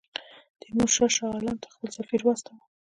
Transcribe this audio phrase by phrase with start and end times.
[0.59, 2.63] تیمورشاه شاه عالم ته خپل سفیر واستاوه.